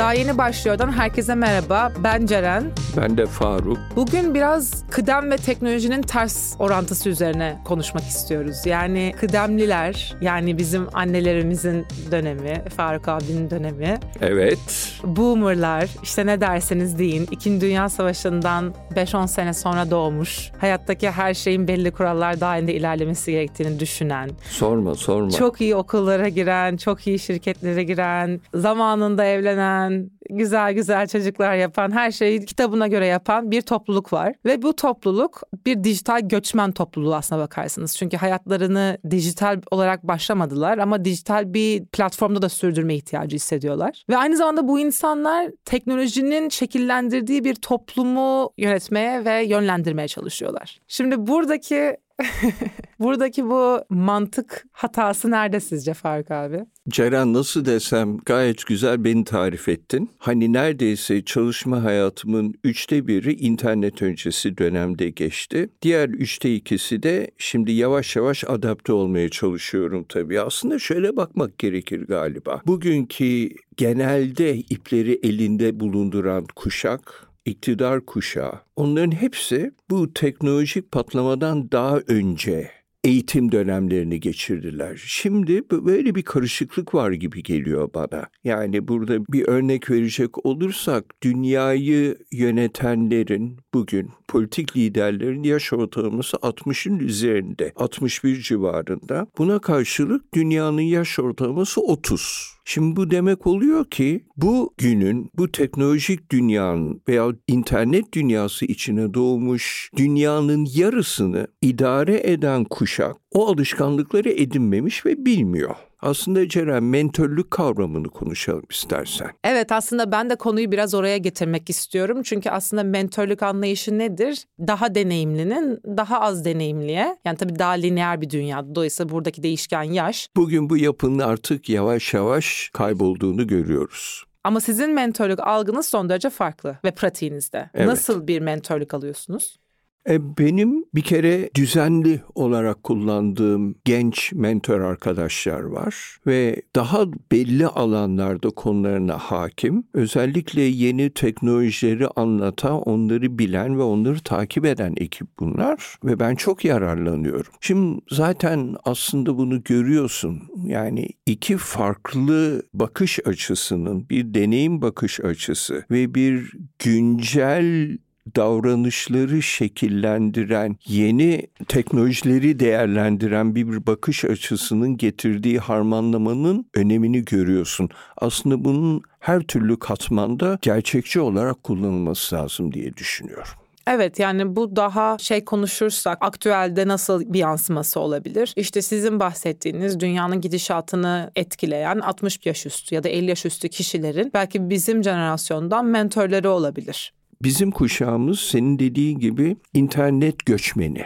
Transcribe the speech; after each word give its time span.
Daha 0.00 0.12
yeni 0.12 0.38
başlıyordan 0.38 0.92
herkese 0.92 1.34
merhaba. 1.34 1.92
Ben 2.04 2.26
Ceren. 2.26 2.64
Ben 2.96 3.18
de 3.18 3.26
Faruk. 3.26 3.78
Bugün 3.96 4.34
biraz 4.34 4.89
kıdem 4.90 5.30
ve 5.30 5.36
teknolojinin 5.36 6.02
ters 6.02 6.54
orantısı 6.58 7.08
üzerine 7.08 7.58
konuşmak 7.64 8.02
istiyoruz. 8.02 8.66
Yani 8.66 9.14
kıdemliler, 9.20 10.16
yani 10.20 10.58
bizim 10.58 10.86
annelerimizin 10.92 11.86
dönemi, 12.10 12.62
Faruk 12.76 13.08
abinin 13.08 13.50
dönemi. 13.50 13.98
Evet. 14.20 14.58
Boomerlar, 15.04 15.90
işte 16.02 16.26
ne 16.26 16.40
derseniz 16.40 16.98
deyin. 16.98 17.28
İkinci 17.30 17.60
Dünya 17.66 17.88
Savaşı'ndan 17.88 18.74
5-10 18.94 19.28
sene 19.28 19.54
sonra 19.54 19.90
doğmuş. 19.90 20.50
Hayattaki 20.58 21.10
her 21.10 21.34
şeyin 21.34 21.68
belli 21.68 21.90
kurallar 21.90 22.40
dahilinde 22.40 22.74
ilerlemesi 22.74 23.32
gerektiğini 23.32 23.80
düşünen. 23.80 24.30
Sorma 24.50 24.94
sorma. 24.94 25.30
Çok 25.30 25.60
iyi 25.60 25.76
okullara 25.76 26.28
giren, 26.28 26.76
çok 26.76 27.06
iyi 27.06 27.18
şirketlere 27.18 27.82
giren, 27.82 28.40
zamanında 28.54 29.24
evlenen, 29.24 30.10
güzel 30.30 30.72
güzel 30.72 31.06
çocuklar 31.06 31.54
yapan, 31.54 31.90
her 31.90 32.10
şeyi 32.10 32.44
kitabına 32.44 32.86
göre 32.88 33.06
yapan 33.06 33.50
bir 33.50 33.62
topluluk 33.62 34.12
var. 34.12 34.34
Ve 34.44 34.62
bu 34.62 34.76
topluluk 34.76 35.42
bir 35.66 35.84
dijital 35.84 36.20
göçmen 36.28 36.72
topluluğu 36.72 37.14
aslına 37.14 37.40
bakarsınız. 37.40 37.96
Çünkü 37.96 38.16
hayatlarını 38.16 38.98
dijital 39.10 39.60
olarak 39.70 40.02
başlamadılar 40.02 40.78
ama 40.78 41.04
dijital 41.04 41.54
bir 41.54 41.84
platformda 41.84 42.42
da 42.42 42.48
sürdürme 42.48 42.94
ihtiyacı 42.94 43.36
hissediyorlar. 43.36 44.04
Ve 44.08 44.16
aynı 44.16 44.36
zamanda 44.36 44.68
bu 44.68 44.80
insanlar 44.80 45.50
teknolojinin 45.64 46.48
şekillendirdiği 46.48 47.44
bir 47.44 47.54
toplumu 47.54 48.50
yönetmeye 48.58 49.24
ve 49.24 49.44
yönlendirmeye 49.44 50.08
çalışıyorlar. 50.08 50.80
Şimdi 50.88 51.26
buradaki 51.26 51.96
Buradaki 53.00 53.44
bu 53.44 53.80
mantık 53.90 54.66
hatası 54.72 55.30
nerede 55.30 55.60
sizce 55.60 55.94
Faruk 55.94 56.30
abi? 56.30 56.64
Ceren 56.88 57.32
nasıl 57.32 57.64
desem 57.64 58.18
gayet 58.18 58.66
güzel 58.66 59.04
beni 59.04 59.24
tarif 59.24 59.68
ettin. 59.68 60.10
Hani 60.18 60.52
neredeyse 60.52 61.24
çalışma 61.24 61.84
hayatımın 61.84 62.54
üçte 62.64 63.06
biri 63.06 63.32
internet 63.32 64.02
öncesi 64.02 64.58
dönemde 64.58 65.10
geçti. 65.10 65.68
Diğer 65.82 66.08
üçte 66.08 66.54
ikisi 66.54 67.02
de 67.02 67.30
şimdi 67.38 67.72
yavaş 67.72 68.16
yavaş 68.16 68.44
adapte 68.44 68.92
olmaya 68.92 69.28
çalışıyorum 69.28 70.04
tabii. 70.08 70.40
Aslında 70.40 70.78
şöyle 70.78 71.16
bakmak 71.16 71.58
gerekir 71.58 72.06
galiba. 72.06 72.60
Bugünkü 72.66 73.48
genelde 73.76 74.56
ipleri 74.56 75.20
elinde 75.22 75.80
bulunduran 75.80 76.46
kuşak 76.56 77.29
iktidar 77.44 78.06
kuşağı 78.06 78.60
onların 78.76 79.10
hepsi 79.10 79.72
bu 79.90 80.14
teknolojik 80.14 80.92
patlamadan 80.92 81.70
daha 81.72 81.98
önce 81.98 82.70
eğitim 83.04 83.52
dönemlerini 83.52 84.20
geçirdiler. 84.20 85.02
Şimdi 85.06 85.62
böyle 85.70 86.14
bir 86.14 86.22
karışıklık 86.22 86.94
var 86.94 87.12
gibi 87.12 87.42
geliyor 87.42 87.90
bana. 87.94 88.26
Yani 88.44 88.88
burada 88.88 89.26
bir 89.26 89.48
örnek 89.48 89.90
verecek 89.90 90.46
olursak 90.46 91.04
dünyayı 91.22 92.18
yönetenlerin 92.32 93.56
bugün 93.74 94.10
politik 94.28 94.76
liderlerin 94.76 95.42
yaş 95.42 95.72
ortalaması 95.72 96.36
60'ın 96.36 96.98
üzerinde. 96.98 97.72
61 97.76 98.40
civarında. 98.40 99.26
Buna 99.38 99.58
karşılık 99.58 100.34
dünyanın 100.34 100.80
yaş 100.80 101.18
ortalaması 101.18 101.80
30. 101.80 102.59
Şimdi 102.72 102.96
bu 102.96 103.10
demek 103.10 103.46
oluyor 103.46 103.84
ki 103.84 104.24
bu 104.36 104.74
günün 104.78 105.30
bu 105.34 105.52
teknolojik 105.52 106.30
dünyanın 106.32 107.02
veya 107.08 107.28
internet 107.48 108.12
dünyası 108.12 108.64
içine 108.64 109.14
doğmuş 109.14 109.90
dünyanın 109.96 110.68
yarısını 110.74 111.46
idare 111.62 112.30
eden 112.30 112.64
kuşak 112.64 113.16
o 113.32 113.48
alışkanlıkları 113.48 114.30
edinmemiş 114.30 115.06
ve 115.06 115.24
bilmiyor. 115.26 115.74
Aslında 116.02 116.48
Ceren 116.48 116.82
mentörlük 116.82 117.50
kavramını 117.50 118.08
konuşalım 118.08 118.64
istersen. 118.70 119.30
Evet 119.44 119.72
aslında 119.72 120.12
ben 120.12 120.30
de 120.30 120.36
konuyu 120.36 120.72
biraz 120.72 120.94
oraya 120.94 121.18
getirmek 121.18 121.70
istiyorum. 121.70 122.22
Çünkü 122.22 122.50
aslında 122.50 122.82
mentörlük 122.82 123.42
anlayışı 123.42 123.98
nedir? 123.98 124.44
Daha 124.60 124.94
deneyimlinin 124.94 125.80
daha 125.86 126.20
az 126.20 126.44
deneyimliye 126.44 127.16
yani 127.24 127.36
tabii 127.36 127.58
daha 127.58 127.72
lineer 127.72 128.20
bir 128.20 128.30
dünya. 128.30 128.74
Dolayısıyla 128.74 129.12
buradaki 129.12 129.42
değişken 129.42 129.82
yaş. 129.82 130.28
Bugün 130.36 130.70
bu 130.70 130.76
yapının 130.76 131.18
artık 131.18 131.68
yavaş 131.68 132.14
yavaş 132.14 132.70
kaybolduğunu 132.72 133.46
görüyoruz. 133.46 134.24
Ama 134.44 134.60
sizin 134.60 134.90
mentörlük 134.90 135.40
algınız 135.40 135.86
son 135.86 136.08
derece 136.08 136.30
farklı 136.30 136.78
ve 136.84 136.90
pratiğinizde. 136.90 137.70
Evet. 137.74 137.86
Nasıl 137.86 138.26
bir 138.26 138.40
mentörlük 138.40 138.94
alıyorsunuz? 138.94 139.59
E, 140.08 140.38
benim 140.38 140.84
bir 140.94 141.02
kere 141.02 141.50
düzenli 141.54 142.20
olarak 142.34 142.84
kullandığım 142.84 143.74
genç 143.84 144.32
mentor 144.32 144.80
arkadaşlar 144.80 145.60
var 145.60 146.16
ve 146.26 146.62
daha 146.76 147.06
belli 147.32 147.66
alanlarda 147.66 148.50
konularına 148.50 149.18
hakim. 149.18 149.84
Özellikle 149.94 150.62
yeni 150.62 151.10
teknolojileri 151.10 152.08
anlatan, 152.08 152.82
onları 152.82 153.38
bilen 153.38 153.78
ve 153.78 153.82
onları 153.82 154.20
takip 154.20 154.64
eden 154.64 154.94
ekip 154.96 155.26
bunlar 155.40 155.96
ve 156.04 156.20
ben 156.20 156.34
çok 156.34 156.64
yararlanıyorum. 156.64 157.52
Şimdi 157.60 158.00
zaten 158.10 158.76
aslında 158.84 159.38
bunu 159.38 159.62
görüyorsun. 159.62 160.42
Yani 160.64 161.08
iki 161.26 161.56
farklı 161.56 162.62
bakış 162.74 163.18
açısının 163.26 164.08
bir 164.08 164.34
deneyim 164.34 164.82
bakış 164.82 165.20
açısı 165.20 165.84
ve 165.90 166.14
bir 166.14 166.52
güncel 166.78 167.98
davranışları 168.36 169.42
şekillendiren, 169.42 170.76
yeni 170.86 171.46
teknolojileri 171.68 172.60
değerlendiren 172.60 173.54
bir 173.54 173.86
bakış 173.86 174.24
açısının 174.24 174.96
getirdiği 174.96 175.58
harmanlamanın 175.58 176.66
önemini 176.74 177.24
görüyorsun. 177.24 177.88
Aslında 178.16 178.64
bunun 178.64 179.02
her 179.18 179.40
türlü 179.40 179.78
katmanda 179.78 180.58
gerçekçi 180.62 181.20
olarak 181.20 181.64
kullanılması 181.64 182.36
lazım 182.36 182.72
diye 182.72 182.96
düşünüyorum. 182.96 183.52
Evet 183.86 184.18
yani 184.18 184.56
bu 184.56 184.76
daha 184.76 185.18
şey 185.18 185.44
konuşursak 185.44 186.18
aktüelde 186.20 186.88
nasıl 186.88 187.32
bir 187.32 187.38
yansıması 187.38 188.00
olabilir? 188.00 188.52
İşte 188.56 188.82
sizin 188.82 189.20
bahsettiğiniz 189.20 190.00
dünyanın 190.00 190.40
gidişatını 190.40 191.30
etkileyen 191.36 191.98
60 191.98 192.38
yaş 192.44 192.66
üstü 192.66 192.94
ya 192.94 193.02
da 193.02 193.08
50 193.08 193.28
yaş 193.28 193.46
üstü 193.46 193.68
kişilerin 193.68 194.30
belki 194.34 194.70
bizim 194.70 195.04
jenerasyondan 195.04 195.86
mentörleri 195.86 196.48
olabilir. 196.48 197.12
Bizim 197.42 197.70
kuşağımız 197.70 198.40
senin 198.40 198.78
dediğin 198.78 199.18
gibi 199.18 199.56
internet 199.74 200.46
göçmeni. 200.46 201.04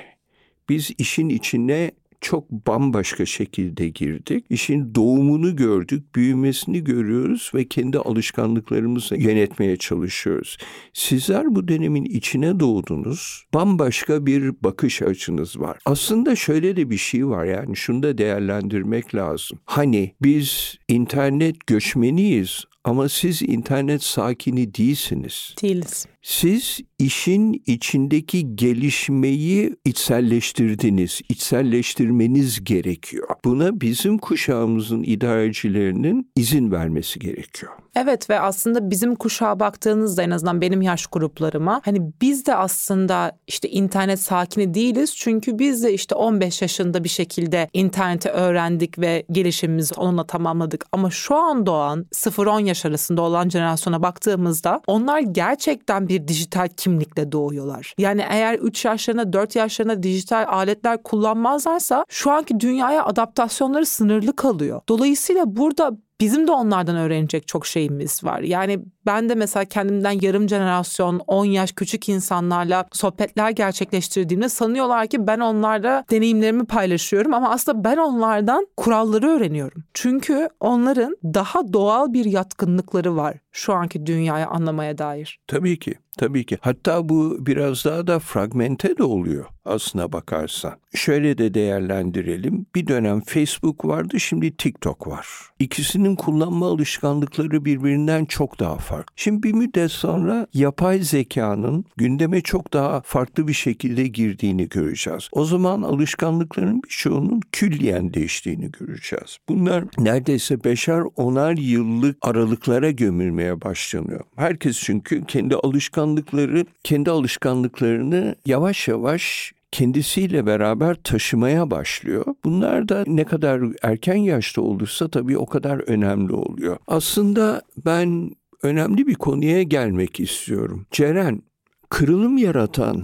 Biz 0.69 0.91
işin 0.99 1.29
içine 1.29 1.91
çok 2.21 2.51
bambaşka 2.51 3.27
şekilde 3.27 3.89
girdik. 3.89 4.47
İşin 4.51 4.95
doğumunu 4.95 5.57
gördük, 5.57 6.15
büyümesini 6.15 6.85
görüyoruz 6.85 7.51
ve 7.55 7.69
kendi 7.69 7.99
alışkanlıklarımızı 7.99 9.17
yönetmeye 9.17 9.77
çalışıyoruz. 9.77 10.57
Sizler 10.93 11.55
bu 11.55 11.69
dönemin 11.69 12.05
içine 12.05 12.61
doğdunuz. 12.61 13.45
Bambaşka 13.55 14.27
bir 14.27 14.53
bakış 14.63 15.03
açınız 15.03 15.61
var. 15.61 15.79
Aslında 15.85 16.37
şöyle 16.37 16.77
de 16.77 16.91
bir 16.91 16.97
şey 16.97 17.27
var 17.27 17.45
yani 17.45 17.77
şunu 17.77 18.03
da 18.03 18.19
değerlendirmek 18.19 19.15
lazım. 19.15 19.59
Hani 19.65 20.15
biz 20.23 20.79
internet 20.89 21.67
göçmeniyiz 21.67 22.65
Ama 22.85 23.09
siz 23.09 23.43
internet 23.43 24.03
sakini 24.03 24.75
değilsiniz. 24.75 25.55
Değiliz. 25.63 26.07
Siz 26.23 26.81
işin 26.99 27.63
içindeki 27.67 28.57
gelişmeyi 28.57 29.77
içselleştirdiniz, 29.85 31.21
içselleştirmeniz 31.29 32.65
gerekiyor. 32.65 33.29
Buna 33.45 33.81
bizim 33.81 34.19
kuşağımızın 34.19 35.03
idarecilerinin 35.03 36.31
izin 36.37 36.73
vermesi 36.73 37.19
gerekiyor. 37.19 37.73
Evet 37.97 38.31
ve 38.31 38.41
aslında 38.41 38.91
bizim 38.91 39.15
kuşağa 39.15 39.61
baktığınızda 39.61 40.23
en 40.23 40.31
azından 40.31 40.61
benim 40.61 40.83
yaş 40.83 41.07
gruplarıma 41.07 41.81
hani 41.85 42.13
biz 42.23 42.47
de 42.47 42.55
aslında 42.55 43.33
işte 43.47 43.69
internet 43.69 44.21
sakini 44.21 44.75
değiliz. 44.75 45.17
Çünkü 45.17 45.59
biz 45.59 45.85
de 45.85 45.93
işte 45.93 46.15
15 46.15 46.63
yaşında 46.63 47.05
bir 47.05 47.09
şekilde 47.09 47.69
interneti 47.73 48.29
öğrendik 48.31 48.99
ve 48.99 49.25
gelişimimizi 49.31 49.95
onunla 49.95 50.27
tamamladık. 50.27 50.87
Ama 50.93 51.11
şu 51.11 51.35
an 51.35 51.67
doğan 51.67 52.07
0-10 52.13 52.65
yaş 52.65 52.85
arasında 52.85 53.23
olan 53.23 53.49
jenerasyona 53.49 54.03
baktığımızda 54.03 54.81
onlar 54.87 55.21
gerçekten 55.21 56.09
bir 56.09 56.29
dijital 56.29 56.69
kimlikle 56.77 57.33
doğuyorlar. 57.33 57.95
Yani 57.99 58.25
eğer 58.31 58.55
3 58.55 58.85
yaşlarında 58.85 59.33
4 59.33 59.57
yaşlarında 59.57 60.03
dijital 60.03 60.47
aletler 60.49 61.03
kullanmazlarsa 61.03 62.05
şu 62.09 62.31
anki 62.31 62.61
dünyaya 62.61 63.05
adaptasyonları 63.05 63.87
sınırlı 63.87 64.37
kalıyor. 64.37 64.81
Dolayısıyla 64.89 65.57
burada 65.57 65.97
bizim 66.21 66.47
de 66.47 66.53
onlardan 66.53 66.97
öğrenecek 66.97 67.49
çok 67.49 67.67
şeyimiz 67.67 68.25
var. 68.25 68.41
Yani 68.41 68.79
ben 69.07 69.29
de 69.29 69.35
mesela 69.35 69.65
kendimden 69.65 70.19
yarım 70.21 70.49
jenerasyon 70.49 71.21
10 71.27 71.45
yaş 71.45 71.73
küçük 71.73 72.09
insanlarla 72.09 72.87
sohbetler 72.93 73.51
gerçekleştirdiğimde 73.51 74.49
sanıyorlar 74.49 75.07
ki 75.07 75.27
ben 75.27 75.41
onlarla 75.41 76.05
deneyimlerimi 76.11 76.67
paylaşıyorum 76.67 77.35
ama 77.35 77.51
aslında 77.51 77.85
ben 77.85 77.97
onlardan 77.97 78.67
kuralları 78.77 79.29
öğreniyorum. 79.29 79.85
Çünkü 79.95 80.49
onların 80.61 81.17
daha 81.25 81.73
doğal 81.73 82.13
bir 82.13 82.25
yatkınlıkları 82.25 83.17
var 83.17 83.44
şu 83.55 83.73
anki 83.73 84.07
dünyayı 84.07 84.47
anlamaya 84.47 84.99
dair. 84.99 85.39
Tabii 85.47 85.79
ki. 85.79 85.95
Tabii 86.19 86.47
ki. 86.47 86.59
Hatta 86.61 87.09
bu 87.09 87.47
biraz 87.47 87.85
daha 87.85 88.07
da 88.07 88.19
fragmente 88.19 88.97
de 88.97 89.03
oluyor 89.03 89.45
aslına 89.65 90.13
bakarsan. 90.13 90.73
Şöyle 90.95 91.39
de 91.39 91.55
değerlendirelim. 91.55 92.67
Bir 92.75 92.87
dönem 92.87 93.21
Facebook 93.21 93.85
vardı, 93.85 94.21
şimdi 94.21 94.57
TikTok 94.57 95.07
var. 95.07 95.27
İkisinin 95.59 96.17
kullanma 96.17 96.67
alışkanlıkları 96.67 97.65
birbirinden 97.65 98.25
çok 98.25 98.61
daha 98.61 98.77
farklı. 98.77 99.15
Şimdi 99.17 99.43
bir 99.43 99.53
müddet 99.53 99.91
sonra 99.91 100.47
yapay 100.55 100.99
zekanın 100.99 101.85
gündeme 101.97 102.41
çok 102.41 102.73
daha 102.73 103.01
farklı 103.01 103.49
bir 103.49 103.53
şekilde 103.53 104.07
girdiğini 104.07 104.69
göreceğiz. 104.69 105.29
O 105.33 105.45
zaman 105.45 105.83
alışkanlıkların 105.83 106.83
birçoğunun 106.83 107.41
külliyen 107.53 108.15
değiştiğini 108.15 108.71
göreceğiz. 108.71 109.39
Bunlar 109.49 109.85
neredeyse 109.99 110.65
beşer 110.65 111.03
onar 111.17 111.57
yıllık 111.57 112.17
aralıklara 112.23 112.91
gömülmeye 112.91 113.44
başlanıyor. 113.53 114.21
Herkes 114.37 114.81
çünkü 114.81 115.25
kendi 115.25 115.57
alışkanlıkları, 115.57 116.67
kendi 116.85 117.11
alışkanlıklarını 117.11 118.35
yavaş 118.47 118.89
yavaş 118.89 119.53
kendisiyle 119.73 120.47
beraber 120.47 120.95
taşımaya 120.95 121.71
başlıyor. 121.71 122.25
Bunlar 122.45 122.89
da 122.89 123.05
ne 123.07 123.25
kadar 123.25 123.63
erken 123.83 124.17
yaşta 124.17 124.63
olursa 124.63 125.09
tabii 125.09 125.39
o 125.39 125.47
kadar 125.47 125.79
önemli 125.79 126.33
oluyor. 126.33 126.77
Aslında 126.87 127.63
ben 127.87 128.31
önemli 128.63 129.07
bir 129.07 129.15
konuya 129.15 129.63
gelmek 129.63 130.21
istiyorum. 130.21 130.87
Ceren, 130.91 131.43
kırılım 131.89 132.39
yaratan 132.39 133.03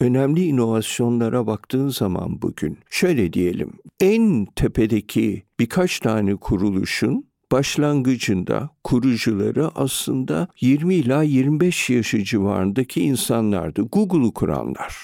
önemli 0.00 0.44
inovasyonlara 0.44 1.46
baktığın 1.46 1.88
zaman 1.88 2.42
bugün 2.42 2.78
şöyle 2.90 3.32
diyelim. 3.32 3.72
En 4.00 4.46
tepedeki 4.56 5.42
birkaç 5.60 6.00
tane 6.00 6.36
kuruluşun 6.36 7.27
başlangıcında 7.52 8.70
kurucuları 8.84 9.70
aslında 9.74 10.48
20 10.60 10.94
ila 10.94 11.22
25 11.22 11.90
yaşı 11.90 12.24
civarındaki 12.24 13.00
insanlardı. 13.00 13.82
Google'u 13.82 14.34
kuranlar 14.34 14.96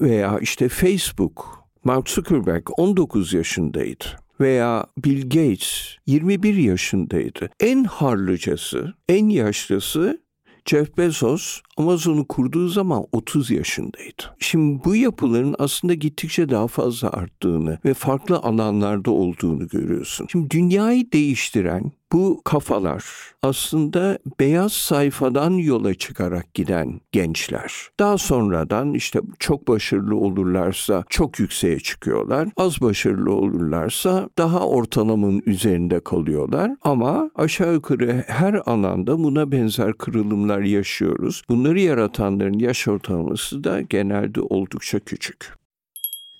veya 0.00 0.38
işte 0.38 0.68
Facebook, 0.68 1.64
Mark 1.84 2.08
Zuckerberg 2.08 2.66
19 2.76 3.34
yaşındaydı 3.34 4.04
veya 4.40 4.86
Bill 5.04 5.22
Gates 5.22 5.96
21 6.06 6.54
yaşındaydı. 6.54 7.50
En 7.60 7.84
harlıcası, 7.84 8.94
en 9.08 9.28
yaşlısı 9.28 10.24
Jeff 10.66 10.98
Bezos 10.98 11.60
Amazon'u 11.76 12.26
kurduğu 12.28 12.68
zaman 12.68 13.06
30 13.12 13.50
yaşındaydı. 13.50 14.22
Şimdi 14.38 14.84
bu 14.84 14.96
yapıların 14.96 15.54
aslında 15.58 15.94
gittikçe 15.94 16.48
daha 16.48 16.66
fazla 16.66 17.10
arttığını 17.10 17.78
ve 17.84 17.94
farklı 17.94 18.36
alanlarda 18.36 19.10
olduğunu 19.10 19.68
görüyorsun. 19.68 20.26
Şimdi 20.30 20.50
dünyayı 20.50 21.12
değiştiren 21.12 21.92
bu 22.14 22.40
kafalar 22.44 23.04
aslında 23.42 24.18
beyaz 24.40 24.72
sayfadan 24.72 25.50
yola 25.50 25.94
çıkarak 25.94 26.54
giden 26.54 27.00
gençler. 27.12 27.72
Daha 28.00 28.18
sonradan 28.18 28.94
işte 28.94 29.20
çok 29.38 29.68
başarılı 29.68 30.16
olurlarsa 30.16 31.04
çok 31.08 31.40
yükseğe 31.40 31.78
çıkıyorlar. 31.80 32.48
Az 32.56 32.80
başarılı 32.80 33.32
olurlarsa 33.32 34.28
daha 34.38 34.68
ortalamanın 34.68 35.42
üzerinde 35.46 36.00
kalıyorlar. 36.00 36.70
Ama 36.82 37.30
aşağı 37.34 37.72
yukarı 37.74 38.24
her 38.26 38.54
alanda 38.66 39.18
buna 39.18 39.52
benzer 39.52 39.92
kırılımlar 39.92 40.60
yaşıyoruz. 40.60 41.42
Bunları 41.64 41.80
yaratanların 41.80 42.58
yaş 42.58 42.88
ortalaması 42.88 43.64
da 43.64 43.80
genelde 43.80 44.40
oldukça 44.40 44.98
küçük. 44.98 45.54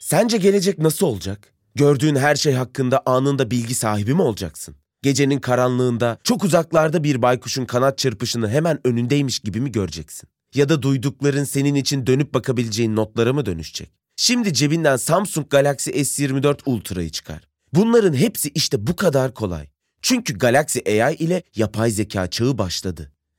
Sence 0.00 0.36
gelecek 0.36 0.78
nasıl 0.78 1.06
olacak? 1.06 1.52
Gördüğün 1.74 2.16
her 2.16 2.36
şey 2.36 2.52
hakkında 2.52 3.02
anında 3.06 3.50
bilgi 3.50 3.74
sahibi 3.74 4.14
mi 4.14 4.22
olacaksın? 4.22 4.74
Gecenin 5.02 5.38
karanlığında 5.38 6.18
çok 6.24 6.44
uzaklarda 6.44 7.04
bir 7.04 7.22
baykuşun 7.22 7.64
kanat 7.64 7.98
çırpışını 7.98 8.50
hemen 8.50 8.80
önündeymiş 8.84 9.38
gibi 9.38 9.60
mi 9.60 9.72
göreceksin? 9.72 10.28
Ya 10.54 10.68
da 10.68 10.82
duydukların 10.82 11.44
senin 11.44 11.74
için 11.74 12.06
dönüp 12.06 12.34
bakabileceğin 12.34 12.96
notlara 12.96 13.32
mı 13.32 13.46
dönüşecek? 13.46 13.90
Şimdi 14.16 14.52
cebinden 14.52 14.96
Samsung 14.96 15.50
Galaxy 15.50 15.90
S24 15.90 16.58
Ultra'yı 16.66 17.10
çıkar. 17.10 17.40
Bunların 17.72 18.14
hepsi 18.14 18.50
işte 18.54 18.86
bu 18.86 18.96
kadar 18.96 19.34
kolay. 19.34 19.68
Çünkü 20.02 20.38
Galaxy 20.38 21.02
AI 21.02 21.14
ile 21.14 21.42
yapay 21.56 21.90
zeka 21.90 22.30
çağı 22.30 22.58
başladı. 22.58 23.13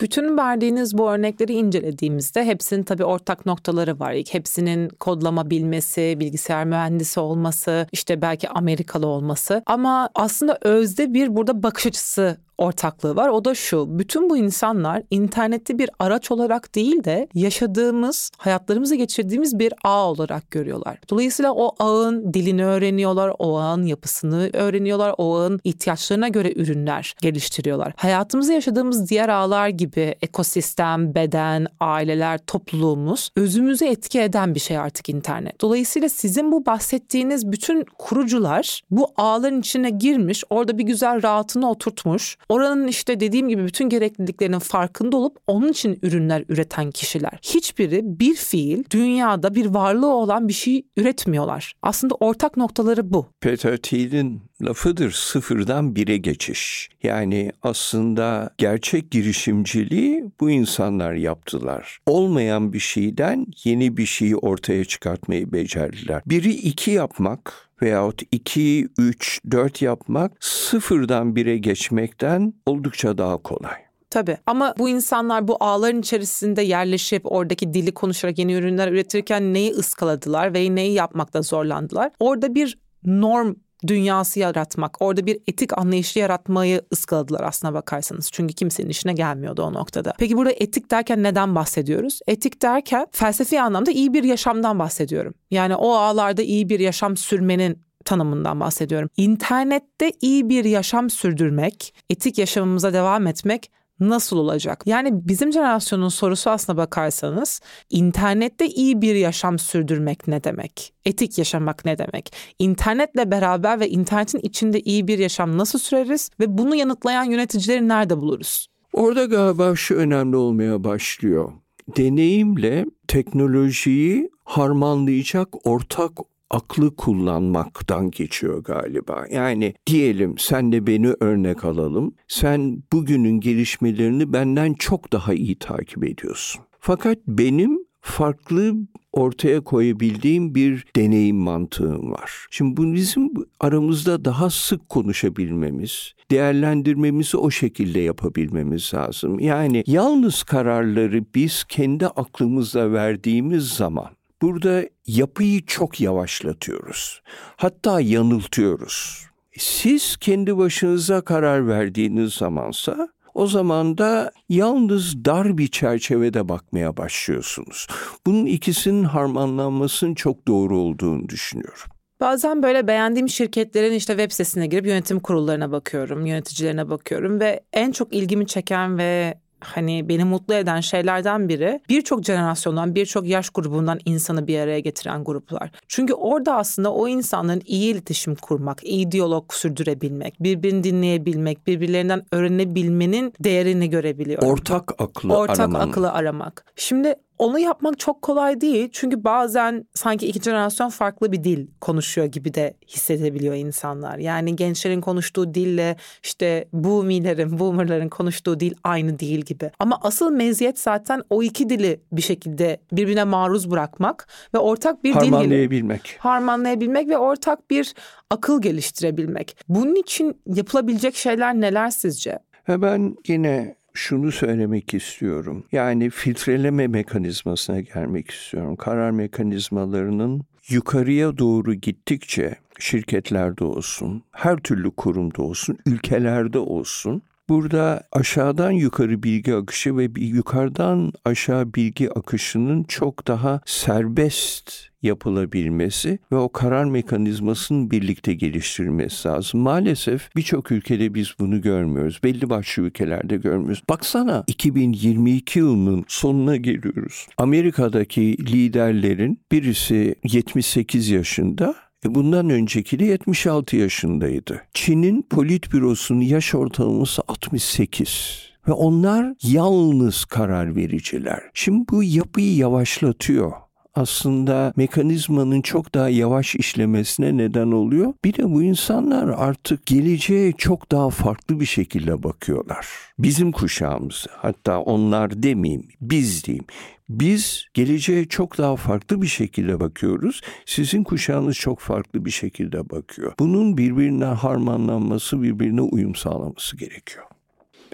Bütün 0.00 0.36
verdiğiniz 0.36 0.98
bu 0.98 1.10
örnekleri 1.10 1.52
incelediğimizde 1.52 2.44
hepsinin 2.44 2.82
tabii 2.82 3.04
ortak 3.04 3.46
noktaları 3.46 3.98
var. 4.00 4.14
Hepsinin 4.30 4.88
kodlama 4.88 5.50
bilmesi, 5.50 6.16
bilgisayar 6.20 6.64
mühendisi 6.64 7.20
olması, 7.20 7.86
işte 7.92 8.22
belki 8.22 8.48
Amerikalı 8.48 9.06
olması. 9.06 9.62
Ama 9.66 10.10
aslında 10.14 10.58
özde 10.62 11.14
bir 11.14 11.36
burada 11.36 11.62
bakış 11.62 11.86
açısı 11.86 12.38
ortaklığı 12.58 13.16
var. 13.16 13.28
O 13.28 13.44
da 13.44 13.54
şu. 13.54 13.98
Bütün 13.98 14.30
bu 14.30 14.36
insanlar 14.36 15.02
internette 15.10 15.78
bir 15.78 15.90
araç 15.98 16.30
olarak 16.30 16.74
değil 16.74 17.04
de 17.04 17.28
yaşadığımız, 17.34 18.30
hayatlarımızı 18.36 18.94
geçirdiğimiz 18.94 19.58
bir 19.58 19.72
ağ 19.84 20.10
olarak 20.10 20.50
görüyorlar. 20.50 20.98
Dolayısıyla 21.10 21.52
o 21.52 21.74
ağın 21.78 22.34
dilini 22.34 22.64
öğreniyorlar, 22.64 23.32
o 23.38 23.58
ağın 23.58 23.86
yapısını 23.86 24.50
öğreniyorlar, 24.52 25.14
o 25.18 25.36
ağın 25.36 25.60
ihtiyaçlarına 25.64 26.28
göre 26.28 26.52
ürünler 26.56 27.14
geliştiriyorlar. 27.22 27.92
Hayatımızda 27.96 28.52
yaşadığımız 28.52 29.10
diğer 29.10 29.28
ağlar 29.28 29.68
gibi 29.68 30.14
ekosistem, 30.22 31.14
beden, 31.14 31.66
aileler, 31.80 32.38
topluluğumuz 32.38 33.30
özümüzü 33.36 33.84
etki 33.84 34.20
eden 34.20 34.54
bir 34.54 34.60
şey 34.60 34.78
artık 34.78 35.08
internet. 35.08 35.60
Dolayısıyla 35.60 36.08
sizin 36.08 36.52
bu 36.52 36.66
bahsettiğiniz 36.66 37.52
bütün 37.52 37.84
kurucular 37.98 38.82
bu 38.90 39.08
ağların 39.16 39.60
içine 39.60 39.90
girmiş, 39.90 40.44
orada 40.50 40.78
bir 40.78 40.84
güzel 40.84 41.22
rahatını 41.22 41.70
oturtmuş 41.70 42.36
Oranın 42.48 42.88
işte 42.88 43.20
dediğim 43.20 43.48
gibi 43.48 43.64
bütün 43.64 43.88
gerekliliklerinin 43.88 44.58
farkında 44.58 45.16
olup 45.16 45.36
onun 45.46 45.68
için 45.68 45.98
ürünler 46.02 46.44
üreten 46.48 46.90
kişiler. 46.90 47.38
Hiçbiri 47.42 48.00
bir 48.04 48.34
fiil 48.34 48.84
dünyada 48.90 49.54
bir 49.54 49.66
varlığı 49.66 50.14
olan 50.14 50.48
bir 50.48 50.52
şey 50.52 50.86
üretmiyorlar. 50.96 51.72
Aslında 51.82 52.14
ortak 52.14 52.56
noktaları 52.56 53.12
bu. 53.12 53.26
Peter 53.40 53.76
Thiel'in 53.76 54.42
lafıdır 54.62 55.10
sıfırdan 55.10 55.96
bire 55.96 56.16
geçiş. 56.16 56.88
Yani 57.02 57.52
aslında 57.62 58.50
gerçek 58.58 59.10
girişimciliği 59.10 60.24
bu 60.40 60.50
insanlar 60.50 61.12
yaptılar. 61.14 61.98
Olmayan 62.06 62.72
bir 62.72 62.78
şeyden 62.78 63.46
yeni 63.64 63.96
bir 63.96 64.06
şeyi 64.06 64.36
ortaya 64.36 64.84
çıkartmayı 64.84 65.52
becerdiler. 65.52 66.22
Biri 66.26 66.50
iki 66.50 66.90
yapmak 66.90 67.67
veyahut 67.82 68.22
2, 68.32 68.88
3, 68.98 69.40
4 69.50 69.82
yapmak 69.82 70.32
sıfırdan 70.40 71.36
bire 71.36 71.58
geçmekten 71.58 72.54
oldukça 72.66 73.18
daha 73.18 73.36
kolay. 73.36 73.88
Tabii 74.10 74.36
ama 74.46 74.74
bu 74.78 74.88
insanlar 74.88 75.48
bu 75.48 75.56
ağların 75.60 76.00
içerisinde 76.00 76.62
yerleşip 76.62 77.32
oradaki 77.32 77.74
dili 77.74 77.94
konuşarak 77.94 78.38
yeni 78.38 78.54
ürünler 78.54 78.92
üretirken 78.92 79.54
neyi 79.54 79.72
ıskaladılar 79.72 80.54
ve 80.54 80.74
neyi 80.74 80.92
yapmakta 80.92 81.42
zorlandılar? 81.42 82.12
Orada 82.20 82.54
bir 82.54 82.78
norm 83.04 83.54
dünyası 83.86 84.40
yaratmak, 84.40 85.02
orada 85.02 85.26
bir 85.26 85.38
etik 85.46 85.78
anlayışı 85.78 86.18
yaratmayı 86.18 86.82
ıskaladılar 86.92 87.40
aslına 87.44 87.74
bakarsanız. 87.74 88.30
Çünkü 88.32 88.54
kimsenin 88.54 88.88
işine 88.88 89.12
gelmiyordu 89.12 89.62
o 89.62 89.74
noktada. 89.74 90.14
Peki 90.18 90.36
burada 90.36 90.52
etik 90.52 90.90
derken 90.90 91.22
neden 91.22 91.54
bahsediyoruz? 91.54 92.20
Etik 92.26 92.62
derken 92.62 93.06
felsefi 93.12 93.60
anlamda 93.60 93.90
iyi 93.90 94.14
bir 94.14 94.24
yaşamdan 94.24 94.78
bahsediyorum. 94.78 95.34
Yani 95.50 95.76
o 95.76 95.92
ağlarda 95.92 96.42
iyi 96.42 96.68
bir 96.68 96.80
yaşam 96.80 97.16
sürmenin 97.16 97.88
tanımından 98.04 98.60
bahsediyorum. 98.60 99.10
İnternette 99.16 100.12
iyi 100.20 100.48
bir 100.48 100.64
yaşam 100.64 101.10
sürdürmek, 101.10 101.94
etik 102.10 102.38
yaşamımıza 102.38 102.92
devam 102.92 103.26
etmek 103.26 103.70
nasıl 104.00 104.38
olacak? 104.38 104.82
Yani 104.86 105.10
bizim 105.28 105.52
jenerasyonun 105.52 106.08
sorusu 106.08 106.50
aslına 106.50 106.76
bakarsanız 106.76 107.60
internette 107.90 108.66
iyi 108.66 109.02
bir 109.02 109.14
yaşam 109.14 109.58
sürdürmek 109.58 110.28
ne 110.28 110.44
demek? 110.44 110.92
Etik 111.04 111.38
yaşamak 111.38 111.84
ne 111.84 111.98
demek? 111.98 112.32
İnternetle 112.58 113.30
beraber 113.30 113.80
ve 113.80 113.88
internetin 113.88 114.40
içinde 114.42 114.80
iyi 114.80 115.08
bir 115.08 115.18
yaşam 115.18 115.58
nasıl 115.58 115.78
süreriz 115.78 116.30
ve 116.40 116.58
bunu 116.58 116.74
yanıtlayan 116.74 117.24
yöneticileri 117.24 117.88
nerede 117.88 118.16
buluruz? 118.16 118.66
Orada 118.92 119.24
galiba 119.24 119.76
şu 119.76 119.94
önemli 119.94 120.36
olmaya 120.36 120.84
başlıyor. 120.84 121.52
Deneyimle 121.96 122.84
teknolojiyi 123.08 124.30
harmanlayacak 124.44 125.66
ortak 125.66 126.12
aklı 126.50 126.96
kullanmaktan 126.96 128.10
geçiyor 128.10 128.64
galiba. 128.64 129.24
Yani 129.30 129.74
diyelim 129.86 130.34
sen 130.38 130.72
de 130.72 130.86
beni 130.86 131.14
örnek 131.20 131.64
alalım. 131.64 132.14
Sen 132.28 132.82
bugünün 132.92 133.40
gelişmelerini 133.40 134.32
benden 134.32 134.74
çok 134.74 135.12
daha 135.12 135.34
iyi 135.34 135.58
takip 135.58 136.04
ediyorsun. 136.04 136.62
Fakat 136.80 137.18
benim 137.26 137.78
farklı 138.00 138.74
ortaya 139.12 139.60
koyabildiğim 139.60 140.54
bir 140.54 140.84
deneyim 140.96 141.36
mantığım 141.36 142.12
var. 142.12 142.46
Şimdi 142.50 142.76
bu 142.76 142.94
bizim 142.94 143.30
aramızda 143.60 144.24
daha 144.24 144.50
sık 144.50 144.88
konuşabilmemiz, 144.88 146.12
değerlendirmemizi 146.30 147.36
o 147.36 147.50
şekilde 147.50 148.00
yapabilmemiz 148.00 148.94
lazım. 148.94 149.40
Yani 149.40 149.84
yalnız 149.86 150.42
kararları 150.42 151.24
biz 151.34 151.64
kendi 151.64 152.06
aklımızla 152.06 152.92
verdiğimiz 152.92 153.68
zaman 153.68 154.17
burada 154.42 154.84
yapıyı 155.06 155.66
çok 155.66 156.00
yavaşlatıyoruz. 156.00 157.22
Hatta 157.56 158.00
yanıltıyoruz. 158.00 159.24
Siz 159.58 160.16
kendi 160.16 160.56
başınıza 160.56 161.20
karar 161.20 161.68
verdiğiniz 161.68 162.34
zamansa 162.34 163.08
o 163.34 163.46
zaman 163.46 163.98
da 163.98 164.32
yalnız 164.48 165.24
dar 165.24 165.58
bir 165.58 165.68
çerçevede 165.68 166.48
bakmaya 166.48 166.96
başlıyorsunuz. 166.96 167.86
Bunun 168.26 168.46
ikisinin 168.46 169.04
harmanlanmasının 169.04 170.14
çok 170.14 170.48
doğru 170.48 170.78
olduğunu 170.78 171.28
düşünüyorum. 171.28 171.90
Bazen 172.20 172.62
böyle 172.62 172.86
beğendiğim 172.86 173.28
şirketlerin 173.28 173.92
işte 173.92 174.12
web 174.12 174.30
sitesine 174.30 174.66
girip 174.66 174.86
yönetim 174.86 175.20
kurullarına 175.20 175.72
bakıyorum, 175.72 176.26
yöneticilerine 176.26 176.90
bakıyorum 176.90 177.40
ve 177.40 177.60
en 177.72 177.92
çok 177.92 178.14
ilgimi 178.14 178.46
çeken 178.46 178.98
ve 178.98 179.34
hani 179.60 180.08
beni 180.08 180.24
mutlu 180.24 180.54
eden 180.54 180.80
şeylerden 180.80 181.48
biri 181.48 181.80
birçok 181.88 182.24
jenerasyondan, 182.24 182.94
birçok 182.94 183.26
yaş 183.26 183.50
grubundan 183.50 184.00
insanı 184.04 184.46
bir 184.46 184.58
araya 184.58 184.80
getiren 184.80 185.24
gruplar. 185.24 185.70
Çünkü 185.88 186.14
orada 186.14 186.56
aslında 186.56 186.92
o 186.92 187.08
insanların 187.08 187.62
iyi 187.66 187.92
iletişim 187.94 188.34
kurmak, 188.34 188.84
iyi 188.84 189.12
diyalog 189.12 189.52
sürdürebilmek, 189.52 190.42
birbirini 190.42 190.84
dinleyebilmek, 190.84 191.66
birbirlerinden 191.66 192.22
öğrenebilmenin 192.32 193.34
değerini 193.40 193.90
görebiliyor. 193.90 194.42
Ortak 194.42 194.92
aklı 195.00 195.36
Ortak 195.36 195.60
aramanın. 195.60 195.88
akıllı 195.90 196.12
aramak. 196.12 196.64
Şimdi 196.76 197.14
onu 197.38 197.58
yapmak 197.58 197.98
çok 197.98 198.22
kolay 198.22 198.60
değil. 198.60 198.88
Çünkü 198.92 199.24
bazen 199.24 199.84
sanki 199.94 200.26
iki 200.26 200.40
jenerasyon 200.40 200.88
farklı 200.88 201.32
bir 201.32 201.44
dil 201.44 201.66
konuşuyor 201.80 202.26
gibi 202.26 202.54
de 202.54 202.74
hissedebiliyor 202.88 203.54
insanlar. 203.54 204.18
Yani 204.18 204.56
gençlerin 204.56 205.00
konuştuğu 205.00 205.54
dille 205.54 205.96
işte 206.22 206.68
boomilerin, 206.72 207.58
boomerların 207.58 208.08
konuştuğu 208.08 208.60
dil 208.60 208.74
aynı 208.84 209.18
değil 209.18 209.40
gibi. 209.40 209.70
Ama 209.78 209.98
asıl 210.02 210.30
meziyet 210.30 210.78
zaten 210.78 211.22
o 211.30 211.42
iki 211.42 211.68
dili 211.68 212.00
bir 212.12 212.22
şekilde 212.22 212.80
birbirine 212.92 213.24
maruz 213.24 213.70
bırakmak 213.70 214.28
ve 214.54 214.58
ortak 214.58 215.04
bir 215.04 215.10
dil 215.10 215.14
Harmanlayabilmek. 215.14 216.16
harmanlayabilmek 216.18 217.08
ve 217.08 217.18
ortak 217.18 217.70
bir 217.70 217.94
akıl 218.30 218.62
geliştirebilmek. 218.62 219.56
Bunun 219.68 219.94
için 219.94 220.40
yapılabilecek 220.46 221.16
şeyler 221.16 221.54
neler 221.54 221.90
sizce? 221.90 222.38
Ben 222.68 223.16
yine 223.28 223.77
şunu 223.98 224.32
söylemek 224.32 224.94
istiyorum. 224.94 225.64
Yani 225.72 226.10
filtreleme 226.10 226.86
mekanizmasına 226.86 227.80
gelmek 227.80 228.30
istiyorum. 228.30 228.76
Karar 228.76 229.10
mekanizmalarının 229.10 230.42
yukarıya 230.68 231.38
doğru 231.38 231.74
gittikçe 231.74 232.54
şirketlerde 232.78 233.64
olsun, 233.64 234.22
her 234.32 234.56
türlü 234.56 234.90
kurumda 234.90 235.42
olsun, 235.42 235.78
ülkelerde 235.86 236.58
olsun 236.58 237.22
Burada 237.48 238.02
aşağıdan 238.12 238.70
yukarı 238.70 239.22
bilgi 239.22 239.54
akışı 239.54 239.96
ve 239.96 240.08
yukarıdan 240.16 241.12
aşağı 241.24 241.74
bilgi 241.74 242.10
akışının 242.10 242.84
çok 242.84 243.26
daha 243.26 243.60
serbest 243.66 244.88
yapılabilmesi 245.02 246.18
ve 246.32 246.36
o 246.36 246.52
karar 246.52 246.84
mekanizmasının 246.84 247.90
birlikte 247.90 248.34
geliştirilmesi 248.34 249.28
lazım. 249.28 249.60
Maalesef 249.60 250.36
birçok 250.36 250.72
ülkede 250.72 251.14
biz 251.14 251.28
bunu 251.40 251.60
görmüyoruz. 251.60 252.20
Belli 252.24 252.50
başlı 252.50 252.82
ülkelerde 252.82 253.36
görmüyoruz. 253.36 253.82
Baksana 253.88 254.44
2022 254.46 255.58
yılının 255.58 256.04
sonuna 256.08 256.56
geliyoruz. 256.56 257.26
Amerika'daki 257.36 258.52
liderlerin 258.52 259.40
birisi 259.52 260.14
78 260.24 261.08
yaşında, 261.10 261.74
bundan 262.04 262.50
önceki 262.50 262.98
de 262.98 263.04
76 263.04 263.76
yaşındaydı. 263.76 264.62
Çin'in 264.74 265.22
politbürosunun 265.22 266.20
yaş 266.20 266.54
ortalaması 266.54 267.22
68 267.28 268.48
ve 268.68 268.72
onlar 268.72 269.34
yalnız 269.42 270.24
karar 270.24 270.76
vericiler. 270.76 271.40
Şimdi 271.54 271.88
bu 271.90 272.02
yapıyı 272.02 272.56
yavaşlatıyor 272.56 273.52
aslında 273.98 274.72
mekanizmanın 274.76 275.62
çok 275.62 275.94
daha 275.94 276.08
yavaş 276.08 276.54
işlemesine 276.54 277.36
neden 277.36 277.72
oluyor. 277.72 278.14
Bir 278.24 278.34
de 278.34 278.50
bu 278.50 278.62
insanlar 278.62 279.28
artık 279.28 279.86
geleceğe 279.86 280.52
çok 280.52 280.92
daha 280.92 281.10
farklı 281.10 281.60
bir 281.60 281.66
şekilde 281.66 282.22
bakıyorlar. 282.22 282.86
Bizim 283.18 283.52
kuşağımız 283.52 284.26
hatta 284.30 284.80
onlar 284.80 285.42
demeyeyim 285.42 285.88
biz 286.00 286.44
diyeyim. 286.44 286.64
Biz 287.08 287.66
geleceğe 287.74 288.24
çok 288.28 288.58
daha 288.58 288.76
farklı 288.76 289.22
bir 289.22 289.26
şekilde 289.26 289.80
bakıyoruz. 289.80 290.40
Sizin 290.66 291.04
kuşağınız 291.04 291.56
çok 291.56 291.80
farklı 291.80 292.24
bir 292.24 292.30
şekilde 292.30 292.90
bakıyor. 292.90 293.32
Bunun 293.38 293.78
birbirine 293.78 294.24
harmanlanması, 294.24 295.42
birbirine 295.42 295.80
uyum 295.80 296.14
sağlaması 296.14 296.76
gerekiyor. 296.76 297.24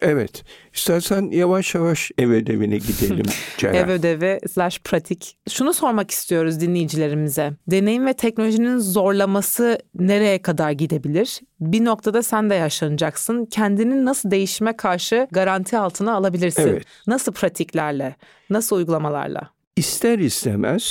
Evet. 0.05 0.45
İstersen 0.75 1.31
yavaş 1.31 1.75
yavaş 1.75 2.11
ev 2.19 2.31
ödevine 2.31 2.79
gidelim. 2.79 3.27
Ev 3.63 3.89
ödevi 3.89 4.39
slash 4.53 4.79
pratik. 4.79 5.37
Şunu 5.51 5.75
sormak 5.75 6.11
istiyoruz 6.11 6.61
dinleyicilerimize. 6.61 7.53
Deneyim 7.71 8.07
ve 8.07 8.13
teknolojinin 8.13 8.79
zorlaması 8.79 9.79
nereye 9.95 10.43
kadar 10.43 10.71
gidebilir? 10.71 11.41
Bir 11.61 11.85
noktada 11.85 12.23
sen 12.23 12.51
de 12.51 12.55
yaşlanacaksın. 12.55 13.47
Kendini 13.47 14.05
nasıl 14.05 14.31
değişime 14.31 14.77
karşı 14.77 15.29
garanti 15.31 15.79
altına 15.79 16.15
alabilirsin? 16.15 16.69
Evet. 16.69 16.85
Nasıl 17.07 17.33
pratiklerle? 17.33 18.17
Nasıl 18.51 18.77
uygulamalarla? 18.77 19.51
İster 19.77 20.19
istemez 20.19 20.85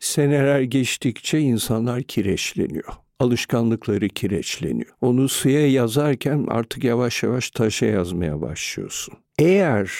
seneler 0.00 0.60
geçtikçe 0.60 1.38
insanlar 1.38 2.02
kireçleniyor. 2.02 2.92
Alışkanlıkları 3.20 4.08
kireçleniyor. 4.08 4.90
Onu 5.00 5.28
suya 5.28 5.70
yazarken 5.70 6.46
artık 6.48 6.84
yavaş 6.84 7.22
yavaş 7.22 7.50
taşa 7.50 7.86
yazmaya 7.86 8.40
başlıyorsun. 8.40 9.14
Eğer 9.38 9.90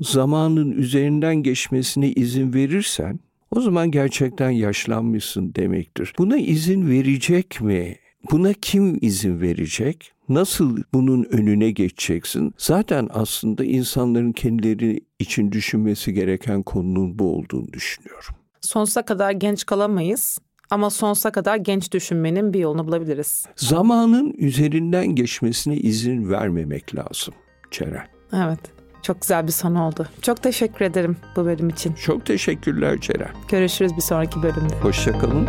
zamanın 0.00 0.70
üzerinden 0.70 1.36
geçmesine 1.36 2.08
izin 2.12 2.54
verirsen 2.54 3.20
o 3.50 3.60
zaman 3.60 3.90
gerçekten 3.90 4.50
yaşlanmışsın 4.50 5.54
demektir. 5.54 6.12
Buna 6.18 6.36
izin 6.36 6.90
verecek 6.90 7.60
mi? 7.60 7.96
Buna 8.30 8.52
kim 8.52 8.98
izin 9.00 9.40
verecek? 9.40 10.12
Nasıl 10.28 10.78
bunun 10.94 11.24
önüne 11.24 11.70
geçeceksin? 11.70 12.54
Zaten 12.58 13.08
aslında 13.12 13.64
insanların 13.64 14.32
kendileri 14.32 15.00
için 15.18 15.52
düşünmesi 15.52 16.14
gereken 16.14 16.62
konunun 16.62 17.18
bu 17.18 17.36
olduğunu 17.36 17.72
düşünüyorum. 17.72 18.34
Sonsuza 18.60 19.02
kadar 19.02 19.30
genç 19.30 19.66
kalamayız. 19.66 20.38
Ama 20.70 20.90
sonsuza 20.90 21.30
kadar 21.32 21.56
genç 21.56 21.92
düşünmenin 21.92 22.52
bir 22.52 22.58
yolunu 22.58 22.86
bulabiliriz. 22.86 23.46
Zamanın 23.56 24.34
üzerinden 24.38 25.06
geçmesine 25.06 25.76
izin 25.76 26.30
vermemek 26.30 26.94
lazım 26.94 27.34
Ceren. 27.70 28.06
Evet. 28.32 28.60
Çok 29.02 29.20
güzel 29.20 29.46
bir 29.46 29.52
son 29.52 29.74
oldu. 29.74 30.06
Çok 30.22 30.42
teşekkür 30.42 30.84
ederim 30.84 31.16
bu 31.36 31.44
bölüm 31.44 31.68
için. 31.68 31.92
Çok 31.92 32.26
teşekkürler 32.26 33.00
Ceren. 33.00 33.30
Görüşürüz 33.48 33.92
bir 33.96 34.02
sonraki 34.02 34.42
bölümde. 34.42 34.74
Hoşçakalın. 34.82 35.48